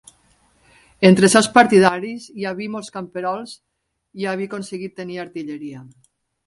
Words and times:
Entre 1.09 1.27
els 1.29 1.35
seus 1.37 1.49
partidaris 1.59 2.25
hi 2.41 2.47
havia 2.53 2.73
molts 2.77 2.91
camperols 2.97 3.55
i 4.23 4.31
havia 4.35 4.53
aconseguit 4.53 5.01
tenir 5.03 5.25
artilleria. 5.29 5.89